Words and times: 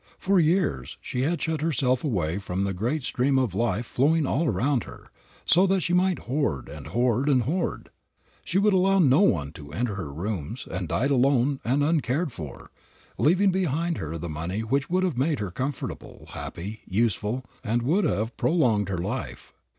For 0.17 0.39
years 0.39 0.97
she 0.99 1.21
had 1.21 1.39
shut 1.39 1.61
herself 1.61 2.03
away 2.03 2.39
from 2.39 2.63
the 2.63 2.73
great 2.73 3.03
stream 3.03 3.37
of 3.37 3.53
life 3.53 3.85
flowing 3.85 4.25
all 4.25 4.47
around 4.47 4.85
her, 4.85 5.11
so 5.45 5.67
that 5.67 5.81
she 5.81 5.93
might 5.93 6.17
hoard, 6.25 6.69
and 6.69 6.87
hoard, 6.87 7.29
and 7.29 7.43
hoard. 7.43 7.91
She 8.43 8.57
would 8.57 8.73
allow 8.73 8.97
no 8.97 9.19
one 9.21 9.51
to 9.51 9.71
enter 9.71 9.93
her 9.93 10.11
rooms, 10.11 10.67
and 10.71 10.87
died 10.87 11.11
alone 11.11 11.59
and 11.63 11.83
uncared 11.83 12.33
for, 12.33 12.71
leaving 13.19 13.51
behind 13.51 13.99
her 13.99 14.17
the 14.17 14.27
money 14.27 14.61
which 14.61 14.89
would 14.89 15.03
have 15.03 15.19
made 15.19 15.37
her 15.37 15.51
comfortable, 15.51 16.25
happy, 16.29 16.81
useful, 16.87 17.45
and 17.63 17.83
would 17.83 18.03
have 18.03 18.35
prolonged 18.37 18.89
her 18.89 18.97
life. 18.97 19.53